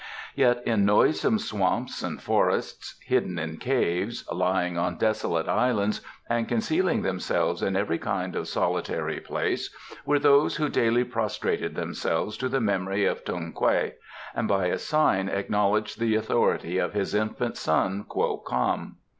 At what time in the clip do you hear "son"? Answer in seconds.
17.55-18.03